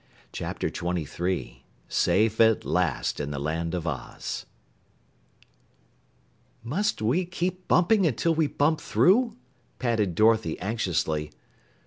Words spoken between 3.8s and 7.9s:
OZ "Must we keep